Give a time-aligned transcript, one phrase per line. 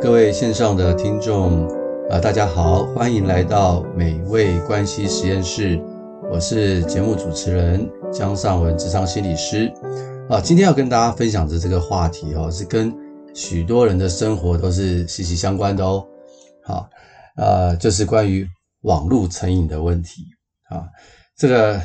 [0.00, 1.66] 各位线上的听众
[2.10, 5.80] 啊，大家好，欢迎来到美味关系实验室。
[6.30, 9.72] 我是节目主持人江尚文，职场心理师
[10.28, 10.40] 啊。
[10.40, 12.94] 今天要跟大家分享的这个话题哦，是跟
[13.34, 16.06] 许多人的生活都是息息相关的哦。
[16.64, 16.88] 好，
[17.36, 18.46] 呃，就是关于
[18.82, 20.24] 网络成瘾的问题
[20.68, 20.84] 啊。
[21.36, 21.80] 这个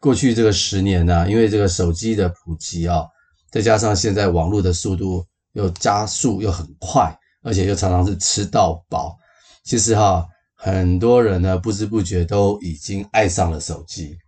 [0.00, 3.04] 过去这个十年呢，因为这个手机的普及啊，
[3.50, 5.24] 再加上现在网络的速度。
[5.54, 9.16] 又加速又很快，而且又常常是吃到饱。
[9.62, 14.18] 其实哈，很多人呢不知不觉都已经爱上了手机。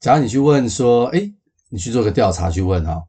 [0.00, 1.32] 假如你去问说，诶，
[1.68, 3.02] 你去做个调查去问哈，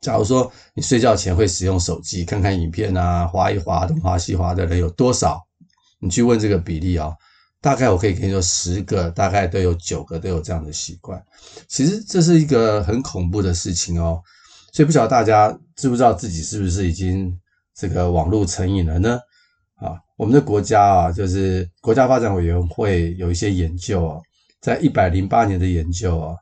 [0.00, 5.40] 假如说你睡觉前会使用手机看看影片啊，滑一滑东滑西滑的人有多少？
[6.00, 7.12] 你去问这个比例啊，
[7.60, 11.22] 大概我可以跟你说，十个大概都有九个都有这样的习惯。
[11.68, 14.20] 其实这是一个很恐怖的事情哦。
[14.72, 17.34] 所以不晓得大家知不知道自己是不是已经
[17.74, 19.18] 这个网络成瘾了呢？
[19.76, 24.20] 啊，我们的国家啊，就是国家发展委员会有一些研究啊，
[24.60, 26.36] 在一百零八年的研究啊，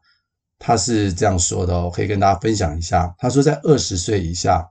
[0.58, 3.14] 他是这样说的哦，我可以跟大家分享一下。
[3.18, 4.68] 他说，在二十岁以下，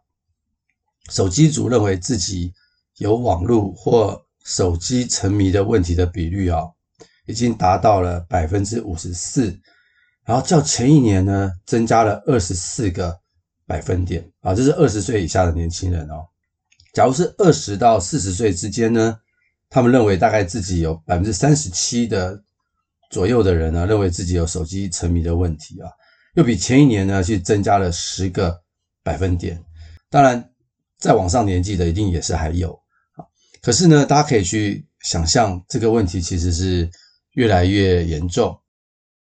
[1.09, 2.53] 手机族认为自己
[2.97, 6.61] 有网络或手机沉迷的问题的比率啊，
[7.25, 9.59] 已经达到了百分之五十四，
[10.23, 13.19] 然后较前一年呢，增加了二十四个。
[13.67, 16.27] 百分点啊，这是二十岁以下的年轻人哦。
[16.93, 19.17] 假如是二十到四十岁之间呢，
[19.69, 22.43] 他们认为大概自己有百分之三十七的
[23.09, 25.89] 左右的人呢，认为自己有手机沉迷的问题啊，
[26.35, 28.61] 又比前一年呢去增加了十个
[29.03, 29.63] 百分点。
[30.09, 30.51] 当然，
[30.97, 32.73] 再往上年纪的一定也是还有
[33.15, 33.23] 啊。
[33.61, 36.89] 可是呢，大家可以去想象这个问题其实是
[37.33, 38.59] 越来越严重，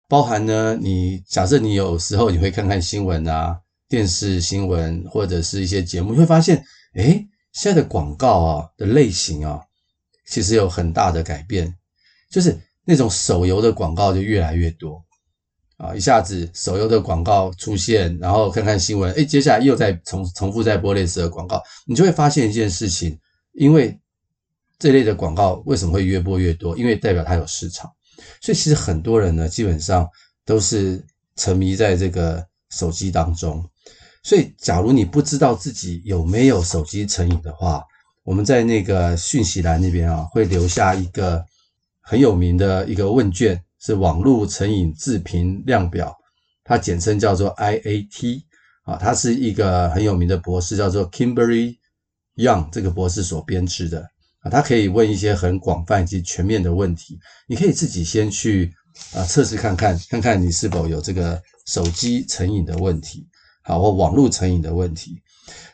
[0.07, 3.59] 包含呢，你假设你有时候你会看看新闻啊。
[3.89, 6.63] 电视新闻或者是一些节目，你会发现，
[6.95, 9.61] 诶，现在的广告啊的类型啊，
[10.27, 11.73] 其实有很大的改变，
[12.29, 15.03] 就是那种手游的广告就越来越多
[15.77, 23.17] 啊，一下子手游的广告出现，然后看看新闻，诶，接下来又在重重复在播类似的广告，你就会发现一件事情，
[23.53, 23.99] 因为
[24.79, 26.77] 这类的广告为什么会越播越多？
[26.77, 27.91] 因为代表它有市场，
[28.41, 30.09] 所以其实很多人呢，基本上
[30.43, 33.63] 都是沉迷在这个手机当中。
[34.23, 37.83] 所以，假如你不知道自己有没有手机成瘾的话，
[38.23, 41.43] 我们在那个讯息栏那边啊，会留下一个
[41.99, 46.15] 很有名的一个问卷，是网络成瘾自评量表，
[46.63, 48.41] 它简称叫做 IAT
[48.83, 51.75] 啊，它是一个很有名的博士，叫做 Kimberly
[52.37, 54.07] Young 这个博士所编织的。
[54.39, 57.17] 啊，他可以问一些很广泛以及全面的问题，
[57.47, 58.73] 你可以自己先去
[59.13, 63.25] 啊测试看看，看看你是否有这个手机成瘾的问题。
[63.63, 65.21] 好，或网络成瘾的问题，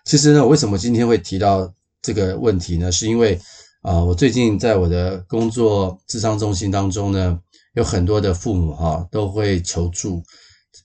[0.06, 2.92] 其实呢，我为什么今天会提到这个问题呢？
[2.92, 3.40] 是因为
[3.82, 7.40] 啊、我最近在我的工作智商中心当中呢，
[7.76, 10.22] 有很多的父母哈、都会求助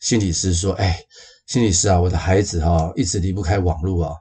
[0.01, 0.99] 心理师说：“哎，
[1.47, 4.15] 心理师啊，我的孩子哈、一直离不开网络啊，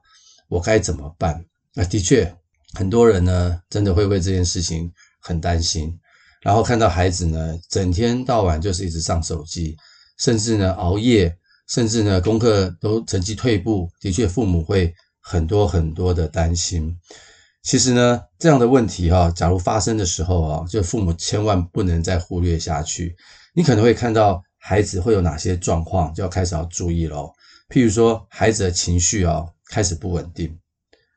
[0.50, 1.46] 我该怎么办？”
[1.76, 2.36] 啊的确，
[2.74, 4.92] 很多人呢真的会为这件事情
[5.22, 5.98] 很担心，
[6.42, 9.78] 然后看到孩子呢整天到晚就是一直上手机，
[10.18, 11.38] 甚至呢熬夜。
[11.68, 16.98] 甚至呢，功课都成绩退步，的确，父母会很多很多的担心。
[17.64, 23.16] 其实呢，这样的问题哈，假如发生的时候啊，就父母千万不能再忽略下去。
[23.56, 27.32] 你可能会看到孩子会有哪些状况，就要开始要注意喽。
[27.70, 30.60] 譬如说，孩子的情绪啊开始不稳定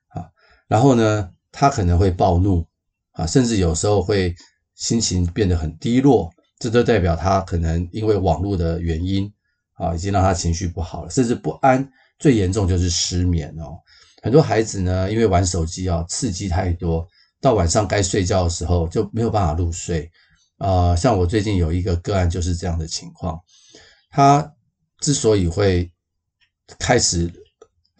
[0.08, 0.30] 啊，
[0.68, 2.64] 然后呢，他可能会暴怒
[3.12, 4.32] 啊，甚至有时候会
[4.76, 6.30] 心情变得很低落，
[6.60, 9.30] 这都代表他可能因为网络的原因。
[9.76, 11.88] 啊，已经让他情绪不好了，甚至不安，
[12.18, 13.78] 最严重就是失眠哦。
[14.22, 17.06] 很多孩子呢，因为玩手机啊，刺激太多，
[17.40, 20.10] 到晚上该睡觉的时候就没有办法入睡。
[20.58, 23.38] 啊、像我最近有一个个案就是这样的情况，
[24.10, 24.50] 他
[25.00, 25.92] 之所以会
[26.78, 27.30] 开始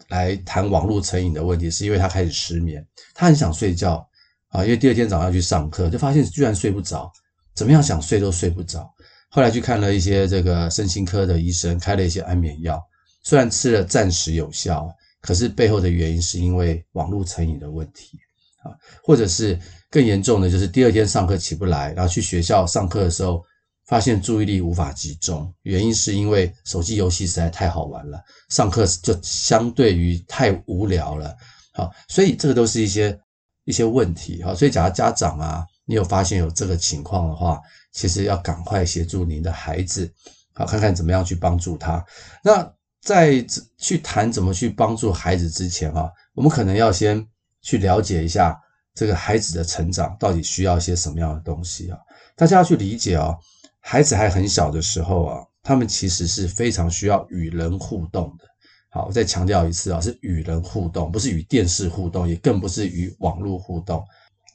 [0.09, 2.83] 来谈网络成瘾的问题，是因为他开始失眠，
[3.13, 4.03] 他很想睡觉
[4.49, 7.11] 啊，因为第二天早上去上课，就发现居然睡不着，
[7.53, 8.91] 怎么样想睡都睡不着。
[9.29, 12.81] 后来去看了一些这个身心科的医生，开了一些安眠药，
[13.23, 14.89] 虽然吃了暂时有效，
[15.21, 18.17] 可是背后的原因是因为网络成瘾的问题
[18.63, 18.71] 啊，
[19.03, 19.59] 或者是
[19.89, 23.43] 更严重的，就是第二天上课起不来，然后去学校上课的时候，
[23.85, 31.35] 发现注意力无法集中，原因是因为手机游戏实在太好玩了，上课就相对于太无聊了，
[31.73, 33.17] 好，所以这个都是一些
[33.65, 37.61] 一些问题，好，所以假如家长啊，你有发现有这个情况的话，
[37.97, 40.07] 其实要赶快协助您的孩子，
[40.53, 42.05] 好，看看怎么样去帮助他。
[42.43, 42.71] 那
[43.01, 43.43] 在
[43.79, 47.27] 去谈怎么去帮助孩子之前，哈，我们可能要先
[47.63, 48.55] 去了解一下
[48.93, 51.97] 这个孩子的成长到底需要一些什么样的东西啊？
[52.35, 53.35] 大家要去理解啊，
[53.79, 58.45] 孩子还很小的时候啊，他们其实是非常需要与人互动的。
[58.91, 64.05] 好，我再强调一次啊，是与人互动，不是与电视互动，也更不是与网络互动。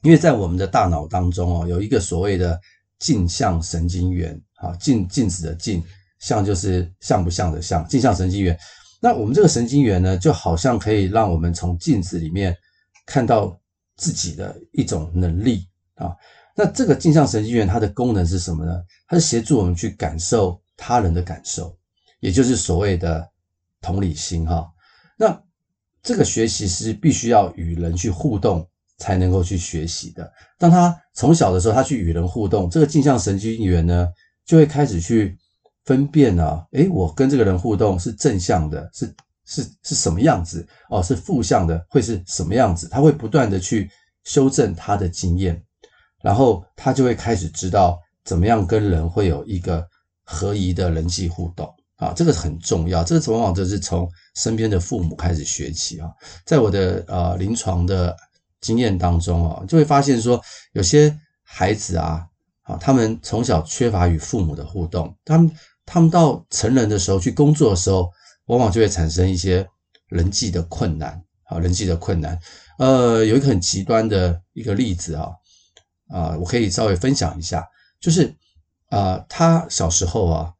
[0.02, 2.60] 因为在我们的大脑当中哦，有一个所谓的
[3.02, 5.82] 镜像神经元，啊，镜镜子的镜，
[6.20, 8.56] 像就是像不像的像，镜像神经元。
[9.00, 12.56] 那我们这个神经元呢，就好像可以让我们从镜子里面
[13.04, 13.60] 看到
[13.96, 15.66] 自己的一种能力
[15.96, 16.14] 啊。
[16.54, 18.80] 那这个镜像神经元它的功能是什么呢？
[19.08, 21.76] 它是协助我们去感受他人的感受，
[22.20, 23.28] 也就是所谓的
[23.80, 24.70] 同理心哈。
[25.18, 25.42] 那
[26.04, 28.64] 这个学习是必须要与人去互动。
[29.02, 30.32] 才能够去学习的。
[30.56, 34.08] 当他从小的时候，他去与人互动，这个镜像神经元呢，
[34.46, 35.36] 就会开始去
[35.84, 39.12] 分辨啊，诶，我跟这个人互动是正向的，是
[39.44, 42.86] 是是什么样子哦，是负向的，会是什么样子？
[42.88, 43.90] 他会不断的去
[44.22, 45.60] 修正他的经验，
[46.22, 49.84] 然后他就会开始知道怎么样跟人会有一个
[50.22, 53.02] 合宜的人际互动啊，这个很重要。
[53.02, 56.08] 这个往往就是从身边的父母开始学起啊，
[56.46, 58.16] 在我的呃临床的。
[58.62, 60.40] 经验当中啊，就会发现说，
[60.72, 62.24] 有些孩子啊，
[62.62, 65.50] 啊，他们从小缺乏与父母的互动，他们
[65.84, 68.08] 他们到成人的时候去工作的时候，
[68.46, 69.68] 往往就会产生一些
[70.08, 72.38] 人际的困难，啊，人际的困难。
[72.78, 75.28] 呃，有一个很极端的一个例子啊，
[76.08, 77.66] 啊，我可以稍微分享一下，
[78.00, 78.32] 就是
[78.88, 80.52] 啊，他小时候啊，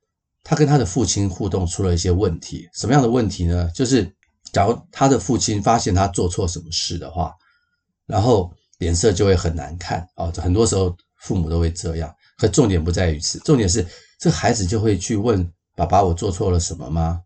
[0.43, 3.71] 他跟他的父亲互动出了一些问题，什么样的问题呢？
[3.73, 4.13] 就是
[4.53, 7.33] 假如他的父亲发现他做错什么事的话。
[8.13, 12.15] 然后脸色就会很难看啊，很多时候父母都会这样。
[12.37, 13.87] 可重点不在于此，重点是
[14.19, 17.23] 这个孩子就会去问爸爸：“我做错了什么吗？”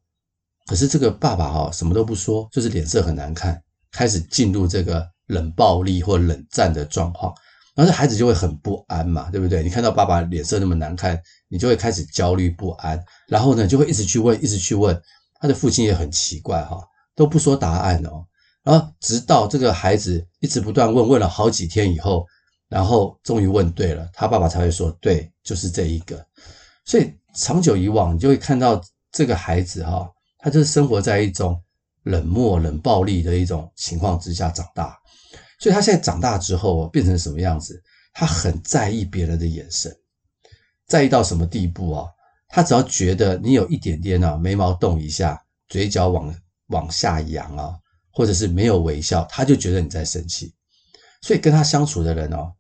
[0.67, 3.61] 可是这个爸爸哈什么都不说，就是脸色很难看，
[3.91, 7.35] 开始进入这个冷暴力或冷战的状况。
[7.75, 9.65] 然后这孩子就会很不安嘛，对不对？
[9.65, 13.03] 你看到爸爸脸色那么难看，你就会开始焦虑不安。
[13.27, 14.97] 然后呢，就会一直去问，一直去问。
[15.41, 16.81] 他的父亲也很奇怪哈，
[17.15, 18.25] 都不说答案哦。
[18.67, 22.27] 然后直到这个孩子一直不断问，问了好几天以后，
[22.69, 26.27] 然后终于问对了，他爸爸才会说：“对，就是这一个。”
[26.85, 28.83] 所以长久以往，你就会看到
[29.13, 31.57] 这个孩子哈，他就是生活在一种
[32.03, 34.99] 冷漠、冷暴力的一种情况之下长大。
[35.61, 37.81] 所以他现在长大之后变成什么样子？
[38.13, 39.97] 他很在意别人的眼神，
[40.89, 42.09] 在意到什么地步啊？
[42.49, 46.35] 他只要觉得你有一点点啊，眉毛动一下，嘴角往
[46.71, 47.77] 往下扬啊。
[48.17, 50.55] 或者是没有微笑，他就觉得你在生气，
[51.21, 52.51] 所以跟他相处的人哦，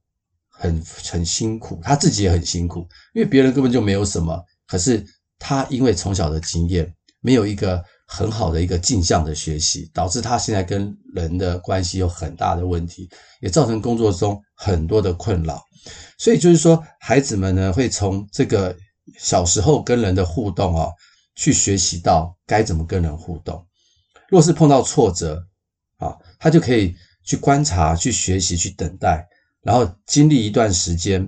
[0.50, 5.02] 很很辛苦，他自己也很辛苦，因为别人根本就没有什么，可是
[5.38, 13.08] 他因为从小的经验没有一个很好的一个镜像的学习，导致他现在跟人的关系有很大的问题，
[13.40, 15.64] 也造成工作中很多的困扰。
[16.18, 18.76] 所以就是说，孩子们呢会从这个
[19.18, 20.90] 小时候跟人的互动啊，
[21.34, 23.66] 去学习到该怎么跟人互动。
[24.28, 25.46] 若是碰到挫折，
[25.98, 26.94] 啊，他就可以
[27.24, 29.26] 去观察、去学习、去等待，
[29.62, 31.22] 然后经历一段时间，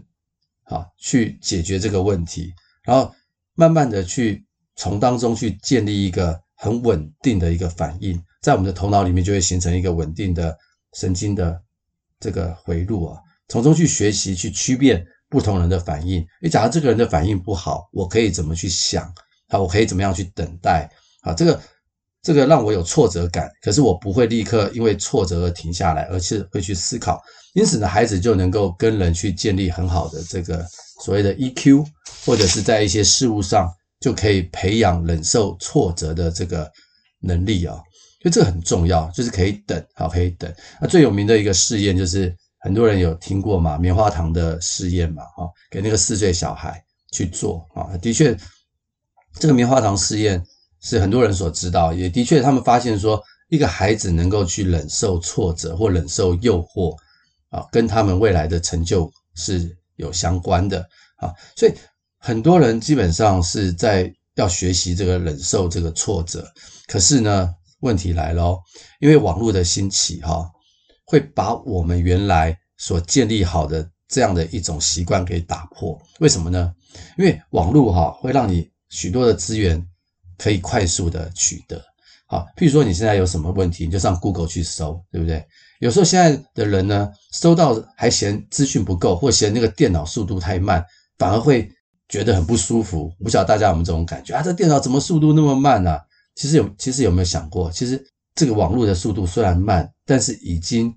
[0.65, 2.53] 啊，去解决这个问题，
[2.83, 3.15] 然后
[3.55, 4.45] 慢慢的去
[4.77, 10.57] 从当中去建立一个很稳定的一个反应，在我们的头脑里面就会形成一个稳定的
[10.95, 11.63] 神经的
[12.19, 13.19] 这个回路啊，
[13.49, 16.27] 从中去学习、去区辨不同人的反应。
[16.43, 19.05] 诶，假如这个人的反应不好，我可以怎么去想？
[19.49, 20.91] 啊，我可以怎么样去等待？
[21.23, 21.61] 啊，这个。
[22.29, 27.19] 这个让我有挫折感，可是我不会立刻因为挫折而停下来，而是会去思考。
[27.55, 30.63] 因此呢，孩子就能够跟人去建立很好的这个
[31.03, 31.87] 所谓的 EQ，
[32.27, 36.71] 或者是在一些事物上就可以培养忍受挫折的这个
[37.21, 37.77] 能力啊。
[38.21, 40.53] 所以这个很重要，就是可以等，好，可以等。
[40.83, 48.37] 那最有名的一个试验就是很多人有听过嘛，棉花糖的试验嘛，哈，给那个四岁小孩去做啊，的确，
[49.41, 50.45] 这个棉花糖试验。
[50.81, 56.97] 是很多人所知道，也的确，他们发现说，一个孩子能够去忍受挫折或忍受诱惑，
[57.51, 60.81] 啊，跟他们未来的成就是有相关的
[61.17, 61.35] 啊。
[61.57, 61.73] 所以
[62.19, 66.47] 很多人基本上是在要学习这个忍受这个挫折。
[66.87, 68.57] 可是呢，问题来了，
[69.01, 70.49] 因为网络的兴起，哈，
[71.05, 76.01] 会把我们原来所建立好的这样的一种习惯给打破。
[76.21, 76.73] 为什么呢？
[77.17, 79.85] 因为网络哈会让你许多的资源。
[80.39, 81.83] 可以快速的取得，
[82.27, 85.45] 好，譬如说你现在有什么问题，你就上 Google 去搜，对不对？
[85.81, 90.85] 有时候现在的人呢，搜到还嫌资讯不够，或嫌那个电脑速度太慢，
[91.19, 91.71] 反而会
[92.09, 93.13] 觉得很不舒服。
[93.23, 94.43] 不晓得大家有没有这种感觉啊？
[94.43, 95.99] 这电脑怎么速度那么慢呢？
[96.35, 98.01] 其实有，其实有没有想过，其实
[98.35, 100.95] 这个网络的速度虽然慢，但是已经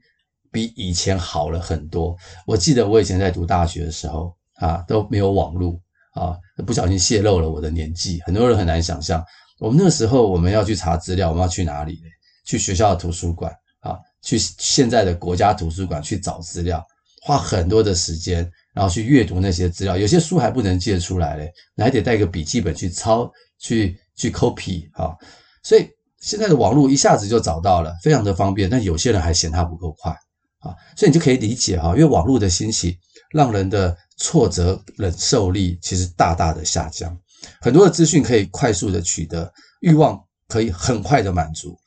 [0.51, 2.15] 比以前好了很多。
[2.45, 5.79] 我记得我以前在读大学的时候啊，都没有网络
[6.11, 9.23] 啊，不小心泄露了我的年纪，很多人很难想象。
[9.59, 11.99] 我们那个时候我们要去查资料，我们要去哪里？
[12.43, 13.51] 去学校的图书馆
[13.81, 16.83] 啊，去现在的国家图书馆去找资料，
[17.21, 19.95] 花很多的时间，然后去阅读那些资料。
[19.95, 25.15] 有些书还不能借出来嘞，你还得带个笔记本去抄，去去 copy 啊。
[25.63, 25.87] 所以
[26.19, 28.67] 现在的网络一下子就找到了，非常的方便。
[28.67, 30.11] 但有些人还嫌它不够快
[30.59, 32.97] 啊，所以你就可以理解哈，因为网络的兴起，
[33.31, 37.17] 让人的挫折忍受力其实大大的下降，
[37.61, 41.77] 很多的资讯可以快速的取得，欲望可以很快的满足。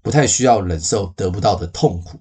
[0.00, 2.18] 不太需要忍受得不到的痛苦，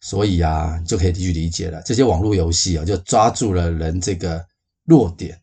[0.00, 1.80] 所以啊，就可以去理解了。
[1.82, 4.44] 这些网络游戏啊，就抓住了人这个
[4.84, 5.40] 弱点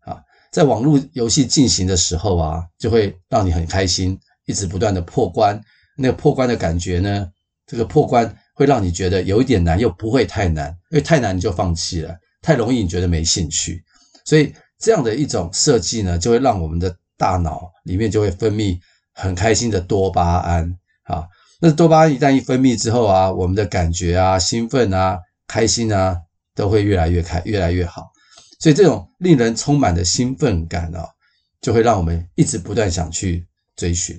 [0.00, 0.20] 啊，
[0.52, 5.60] 在网络游戏进行的时候啊，就会让你很开心，一直不断的破关。
[5.96, 7.28] 那个破关的感觉呢，
[7.66, 13.84] 这个破关会让你觉得有一点难，又不会太难，因为太难你就放弃了，太容易你觉得没兴趣。
[14.24, 18.78] 所以这样的一种设计呢，就会让我们的大脑里面就会分泌
[19.12, 20.74] 很开心的多巴胺。
[21.04, 21.24] 啊，
[21.60, 26.16] 那多巴胺一旦一分泌之后啊，我们的感觉啊、兴奋啊、开心啊，
[26.54, 28.10] 都会越来越开、越来越好。
[28.58, 31.06] 所以这种令人充满的兴奋感啊，
[31.60, 33.46] 就会让我们一直不断想去
[33.76, 34.18] 追寻。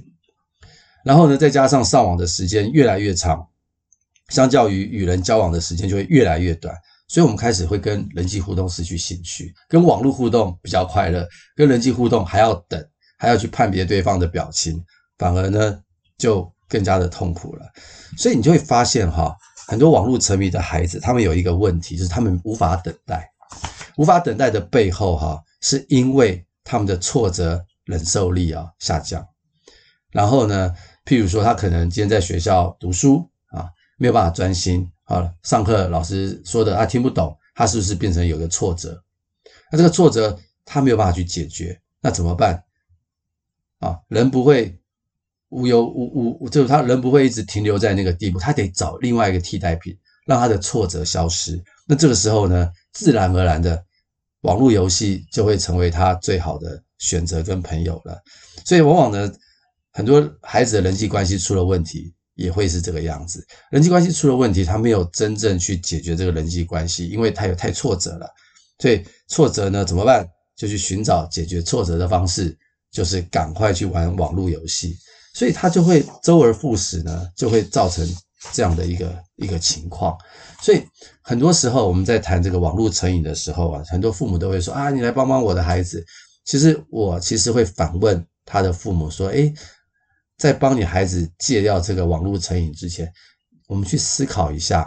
[1.04, 3.48] 然后呢，再加上上网的时间越来越长，
[4.34, 6.76] 相较于与人交往的时间就会越来越短，
[7.08, 9.54] 所以我们开始会跟人际互动失去兴趣。
[9.68, 12.84] 跟网络互动比较快乐，跟人际互动还要等，
[13.18, 14.84] 还要去判别对方的表情，
[15.18, 15.80] 反而呢
[16.18, 16.52] 就。
[16.70, 17.66] 更加的痛苦了，
[18.18, 19.34] 所以你就会发现哈，
[19.70, 23.26] 很多网络沉迷的孩子，他们有一个问题，就是他们无法等待，
[23.96, 29.26] 无法等待的背后哈，是因为他们的挫折忍受力啊下降。
[30.12, 30.74] 然后呢，
[31.06, 33.26] 譬如说他可能今天在学校读书，
[33.98, 39.04] 没有办法专心啊，上课老师说的他听不懂，他是不是变成有个挫折？
[39.72, 42.64] 那这个挫折他没有办法去解决，那怎么办？
[43.80, 44.80] 啊，人不会。
[45.50, 51.58] 无忧无无，就是他人不会一直停留在那个地步，他得找另外一个替代品，让他的挫折消失。
[51.86, 53.82] 那这个时候呢，自然而然的，
[54.42, 58.22] 网络游戏就会成为他最好的选择跟朋友了。
[58.66, 59.32] 所以往往呢，
[59.94, 63.46] 很多孩子的人际关系出了问题，也会是这个样子。
[63.70, 68.30] 人际关系出了问题，他没有真正去解决这个人际关系，因为他有太挫折了。
[68.80, 70.26] 所以挫折呢，怎么办？
[70.56, 72.58] 就去寻找解决挫折的方式，
[72.92, 74.96] 就是赶快去玩网络游戏。
[75.34, 78.08] 所以他就会周而复始呢，就会造成
[78.54, 80.18] 这样的一个一个情况。
[80.62, 80.82] 所以
[81.22, 86.04] 很多时候我们在谈这个网络成瘾的时候啊，很多父母都会说啊，你来帮帮我的孩子。
[86.44, 89.54] 其实我其实会反问他的父母说，诶，
[90.38, 93.12] 在帮你孩子戒掉这个网络成瘾之前，
[93.68, 94.86] 我们去思考一下，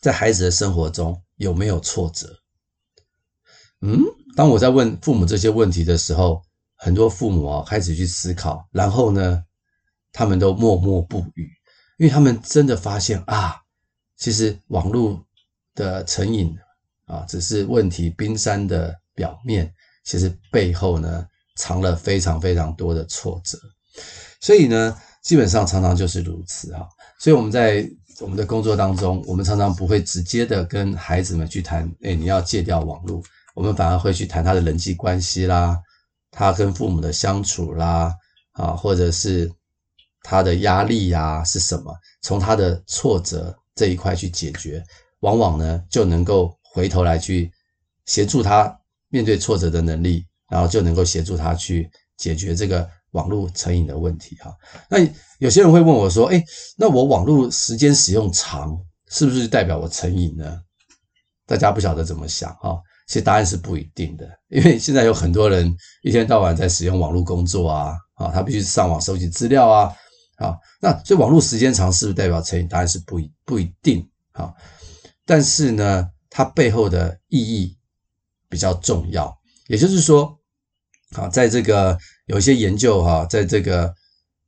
[0.00, 2.38] 在孩子的生活中有没有挫折？
[3.80, 3.98] 嗯，
[4.36, 6.42] 当我在问父母这些问题的时候，
[6.76, 9.42] 很多父母啊开始去思考，然后呢，
[10.12, 11.50] 他们都默默不语，
[11.96, 13.56] 因为他们真的发现啊，
[14.16, 15.24] 其实网络
[15.74, 16.54] 的成瘾
[17.06, 19.72] 啊，只是问题冰山的表面，
[20.04, 23.58] 其实背后呢藏了非常非常多的挫折。
[24.40, 26.86] 所以呢，基本上常常就是如此啊。
[27.18, 27.88] 所以我们在
[28.20, 33.22] 我们的工作当中，我们常常不会直接的跟孩子们去谈，哎，你要戒掉网络，
[33.54, 35.78] 我们反而会去谈他的人际关系啦，
[36.30, 38.14] 他跟父母的相处啦，
[38.52, 39.50] 啊，或者是。
[40.20, 41.94] 他的压力呀是什么？
[42.22, 44.84] 从他的挫折这一块去解决，
[45.20, 47.50] 往往呢就能够回头来去
[48.04, 48.76] 协助他
[49.08, 54.54] 面对挫折的能力，然后就能够协助他去解决这个网络成瘾的问题哈。
[54.88, 54.98] 那
[55.38, 56.44] 有些人会问我说：“诶，
[56.76, 60.60] 那我网络时间使用长，是不是代表我成瘾呢？”
[61.46, 62.78] 大家不晓得怎么想哈。
[63.06, 69.94] 其实答案是不一定的，因为现在有很多人一天到晚在使用网络工作啊，啊，他必须上网收集资料啊。
[70.36, 72.68] 啊，那所以网络时间长是不是代表成瘾？
[72.68, 74.54] 答案是不一不一定啊。
[75.24, 77.76] 但是呢，它背后的意义
[78.48, 79.36] 比较重要。
[79.66, 80.38] 也就是说，
[81.16, 81.98] 啊，在这个
[82.28, 83.92] 有些研究哈，在这个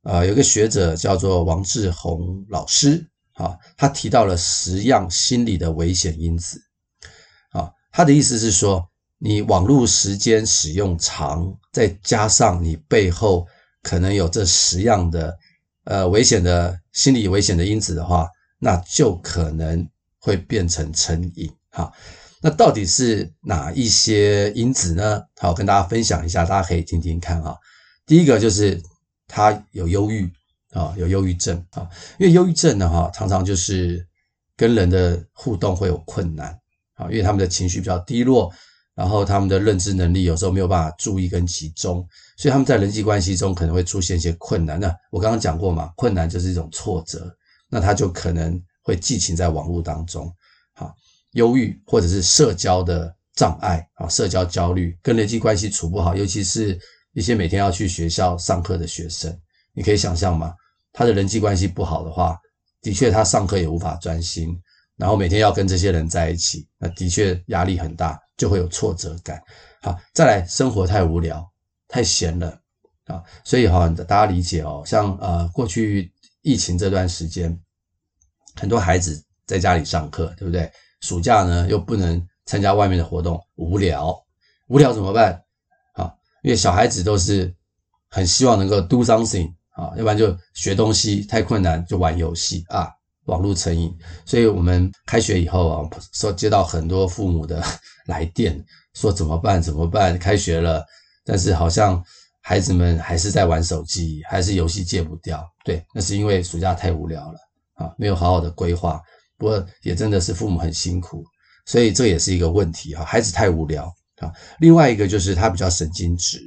[0.05, 6.61] 呃，有个学者叫做王志宏老师啊，他提到了十样心理的危险因子。
[7.51, 13.47] 啊，他的意思是说，你网络时间使用长，再加上你背后
[13.83, 15.37] 可能有这十样的。
[15.85, 19.89] 呃，危险的心理危险的因子的话，那就可能
[20.21, 21.51] 会变成成瘾。
[21.71, 21.91] 好，
[22.43, 25.23] 那到底是哪一些因子呢？
[25.41, 27.57] 好，跟大家分享一下，大家可以听听看啊。
[28.11, 28.83] 第一个就是
[29.29, 30.29] 他有忧郁
[30.73, 31.89] 啊，有忧郁症啊，
[32.19, 34.05] 因为忧郁症呢哈，常常就是
[34.57, 36.49] 跟人的互动会有困难
[36.95, 38.53] 啊，因为他们的情绪比较低落，
[38.97, 42.05] 然后他们的认知能力有时候没有办法注意跟集中，
[42.37, 44.81] 所以他们在人际关系中可能会出现一些困难。
[44.81, 47.33] 那我刚刚讲过嘛，困难就是一种挫折，
[47.69, 50.29] 那他就可能会寄情在网络当中，
[50.75, 50.93] 好，
[51.35, 56.77] 忧郁或者是社交的障碍啊，社交焦虑，跟人际关系处不好，尤其是
[57.13, 59.37] 一些每天要去学校上课的学生，
[59.73, 60.55] 你可以想象吗？
[60.93, 62.39] 他的人际关系不好的话，
[62.83, 64.57] 的确他上课也无法专心，
[64.97, 69.43] 然后每天要跟这些人在一起，那的确压力很大，就会有挫折感。
[69.83, 71.49] 好，再来生活太无聊，
[71.89, 72.61] 太闲了
[73.07, 76.13] 啊，所以哈，大家理解哦，像呃过去
[76.43, 77.59] 疫情这段时间，
[78.57, 80.71] 很多孩子在家里上课，对不对？
[81.01, 84.15] 暑假呢又不能参加外面的活动，无聊，
[84.69, 85.43] 无聊怎么办？
[86.43, 87.55] 因为小孩子都是
[88.11, 89.53] 很希望能够 do something。
[89.77, 92.91] 啊，要不然就学东西太困难，就玩游戏啊，
[93.27, 93.97] 网络成瘾。
[94.27, 97.63] 所以我们开学以后啊，说接到很多父母的
[98.07, 98.63] 来电，
[98.95, 99.63] 说怎么办？
[99.63, 100.19] 怎么办？
[100.19, 100.85] 开学了，
[101.25, 102.03] 但是好像
[102.43, 105.49] 孩子们还是在玩手机，还是游戏戒不掉。
[105.65, 107.39] 对，那是因为暑假太无聊了
[107.75, 109.01] 啊，没有好好的规划。
[109.39, 111.25] 不过也真的是父母很辛苦，
[111.65, 114.33] 所以这也是一个问题啊，孩子太无聊啊。
[114.61, 116.41] 另外一个就是他比较神经质。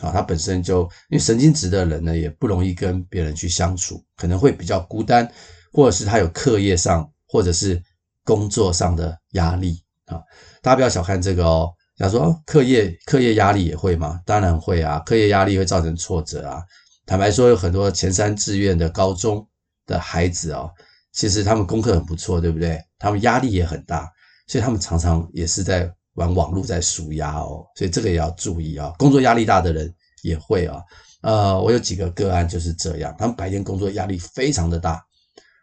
[0.00, 5.30] 啊，他本身就因为神经质的人呢，也不容易跟别人去相处，可能会比较孤单，
[5.70, 7.80] 或者是他有课业上或者是
[8.24, 10.18] 工作上的压力啊。
[10.60, 11.70] 大家不要小看这个哦。
[11.96, 14.20] 假如说课业课业压力也会吗？
[14.26, 16.64] 当然会啊，课业压力会造成挫折啊。
[17.06, 19.46] 坦白说，有很多前三志愿的高中
[19.86, 20.68] 的孩子哦，
[21.12, 22.82] 其实他们功课很不错，对不对？
[22.98, 24.10] 他们压力也很大，
[24.48, 25.94] 所以他们常常也是在。
[26.14, 28.92] 玩网络在纾压哦，所以这个也要注意啊。
[28.98, 30.82] 工作压力大的人也会啊，
[31.22, 35.02] 呃，我有几个个案就是这样，他们白天工作压力非常的大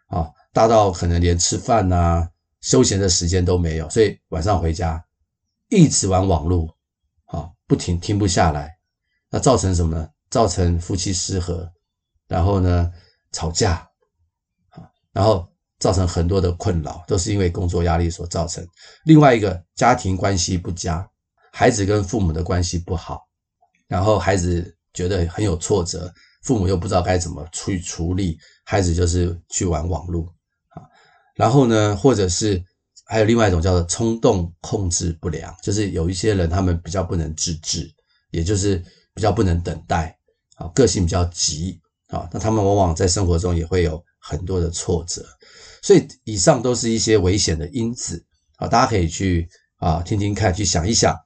[0.08, 2.28] 啊，大到可能连吃饭呐、
[2.60, 5.04] 休闲的时间都没有，所以晚上回家
[5.68, 6.76] 一直玩网络
[7.26, 8.76] 啊，不停停不下来，
[9.30, 10.08] 那造成什么呢？
[10.30, 11.70] 造成夫妻失和，
[12.28, 12.92] 然后呢
[13.32, 13.88] 吵架
[14.70, 15.49] 啊，然后。
[15.80, 18.64] 造成很多的困扰，都是因为工作压力所造成。
[19.04, 21.08] 另外一个，家庭关系不佳，
[21.50, 23.26] 孩子跟父母的关系不好，
[23.88, 26.12] 然后孩子觉得很有挫折，
[26.42, 30.24] 父母又不知道该怎么去处理，孩子就是去玩网络
[30.68, 30.84] 啊。
[31.34, 32.62] 然后呢，或者是
[33.06, 37.90] 还有另外一种叫做冲动控制不良，就是有一些人他们比较不能自制，
[38.30, 38.76] 也就是
[39.14, 40.14] 比较不能等待
[40.56, 45.24] 啊，个性比较急啊，那他们往往在生活中也会有很多的挫折。
[45.82, 48.22] 所以以上都是一些危险的因子
[48.56, 51.16] 啊，大家可以去啊听听看，去想一想。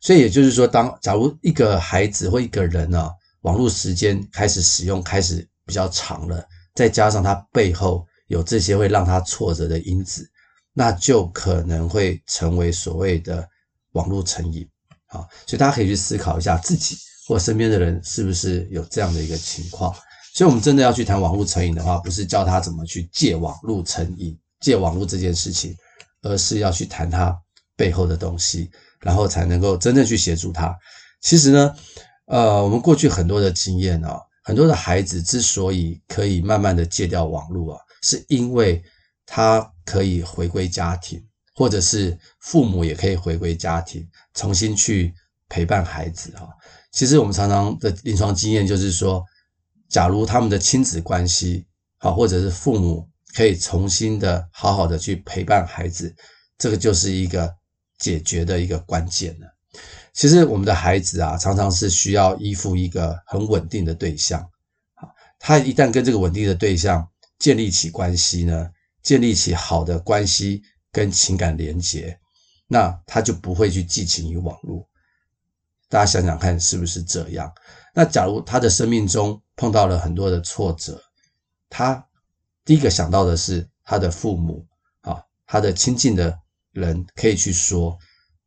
[0.00, 3.10] 所以也就是说，当假如一个孩子或一个人啊，
[3.40, 10.28] 网络时间开始使用开始比较长了，再加上他背后有这些会让他挫折的因子，
[10.74, 13.48] 那就可能会成为所谓的
[13.92, 14.68] 网络成瘾
[15.06, 15.20] 啊。
[15.46, 19.94] 所以大家可以去思考一下自己或身边的人是不是有这样的一个情况。
[20.34, 25.76] 所以，我们真的要去谈网络成瘾的话，不是教他怎么去戒网络成瘾、戒网络这件事情，
[26.22, 27.38] 而是要去谈他
[27.76, 30.74] 背后的东西，然后才能够真正去协助他。
[31.20, 31.76] 其实呢，
[32.24, 38.82] 呃，我们过去很多的经验啊，很多的孩子之所以可以慢慢的戒掉网络啊，是因为
[39.26, 41.22] 他可以回归家庭，
[41.54, 45.12] 或者是父母也可以回归家庭，重新去
[45.50, 46.48] 陪伴孩子啊。
[46.90, 49.22] 其实我们常常的临床经验就是说。
[49.92, 51.66] 假如他们的亲子关系
[51.98, 56.16] 好，或者是父母可以重新的好好的去陪伴孩子，
[56.56, 57.54] 这个就是一个
[57.98, 59.46] 解决的一个关键了。
[60.14, 64.48] 其实我们的孩子啊，常常是需要依附一个很稳定的对象。
[65.38, 67.06] 他一旦跟这个稳定的对象
[67.38, 68.70] 建立起关系呢，
[69.02, 72.18] 建立起好的关系跟情感连结，
[72.66, 74.88] 那他就不会去寄情于网络。
[75.90, 77.52] 大家想想看，是不是这样？
[77.94, 81.02] 那假如他的生命中碰到了很多的挫折，
[81.68, 82.06] 他
[82.64, 84.66] 第一个想到的是他的父母
[85.00, 86.38] 啊，他的亲近的
[86.72, 87.98] 人可以去说，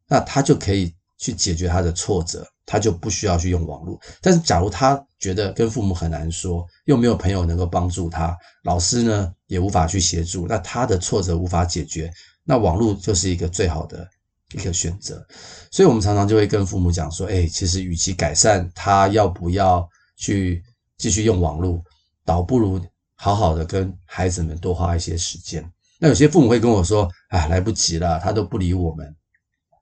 [0.07, 3.99] 那他就可以去解决他的挫折，他就不需要去用网络。
[4.21, 12.11] 但是假如他觉得跟父母很难说，又没有朋友能够帮助他，老师呢也无法去协助，那他的挫折无法解决，
[12.43, 14.07] 那网络就是一个最好的。
[14.53, 15.25] 一个选择，
[15.71, 20.63] 所以我们常常就会跟父母讲说：“哎，其实与其改善他要不要去
[20.97, 21.83] 继续用网络，
[22.23, 22.79] 倒不如
[23.15, 25.63] 好好的跟孩子们多花一些时间。”
[25.97, 29.15] 那有些父母会跟我说：“哎，来不及了，他都不理我们，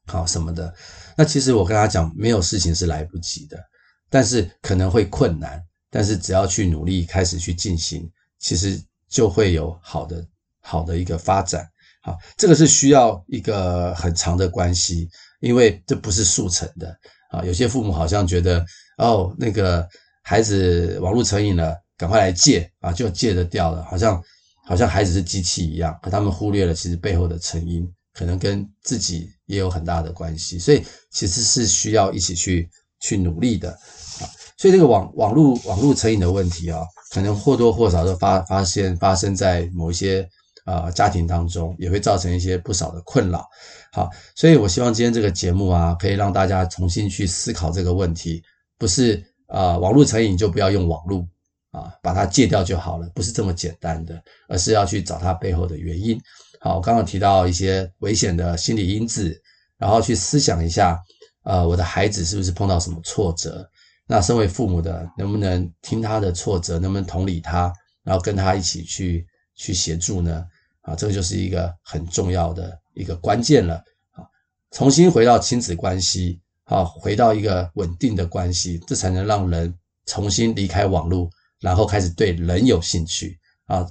[0.06, 0.73] 好什么的。”
[1.17, 3.58] 那其实我跟他讲，没有事情是来不及的，
[4.10, 10.23] 但是可能会困难，但是只要去努力开始去进行，其实就会有好的
[10.62, 11.67] 好的一个发展。
[12.04, 16.95] 好，这个是需要一个很长的关系，因为这不是速成的
[17.32, 17.43] 啊。
[17.43, 18.63] 有些父母好像觉得，
[18.97, 19.88] 哦，那个
[20.23, 24.21] 孩子网络成瘾了，赶快来戒啊，就戒得掉了，好像
[24.65, 34.23] 好像孩子是机器一样，可他们忽略了其实背后的成因，可能跟自己也有很大的关系，所以其实是需要一起去去努力的啊。
[34.57, 36.81] 所以这个网网络网络成瘾的问题啊，
[37.12, 40.27] 可能或多或少都发发现发生在某一些
[40.65, 43.45] 啊、家庭当中，也会造成一些不少的困扰。
[43.91, 48.41] 好，所以我希望今天这个节目啊，可以让大家重新去思考这个问题，
[48.77, 49.21] 不是、
[49.53, 51.27] 呃、网络成瘾就不要用网络
[51.69, 56.19] 啊，把它戒掉就好了，不是这么简单的，而是要去找它背后的原因。
[56.59, 59.39] 好，我刚刚提到一些危险的心理因子，
[59.77, 60.99] 然后去思想一下，
[61.43, 63.69] 呃，我的孩子是不是碰到什么挫折？
[64.07, 67.71] 那身为父母的，能不能听他的挫折，能不能同理他，
[68.03, 70.45] 然后跟他一起去去协助呢？
[70.81, 73.75] 啊，这个就是一个很重要的一个关键了。
[74.11, 74.25] 啊，
[74.71, 79.73] 重新回到亲子关系，啊，回到一个稳定的关系，这才能让人
[80.06, 81.30] 重新离开网络，
[81.62, 83.88] 然后开始对人有兴趣啊，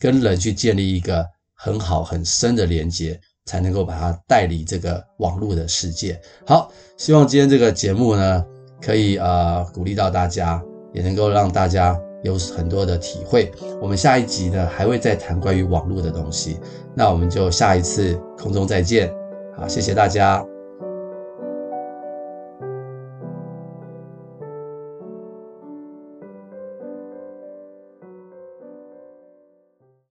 [0.00, 6.20] 跟人去建立一个很好很深的连接，才能够把它带离这个网络的世界。
[6.46, 8.44] 好，希望今天这个节目呢。
[8.78, 10.62] 可以呃鼓励到大家，
[10.92, 13.50] 也能够让大家有很多的体会。
[13.80, 16.58] 我们下一集呢还会再谈关于网络的东西，
[16.94, 19.10] 那我们就下一次空中再见。
[19.56, 20.46] 好，谢谢大家。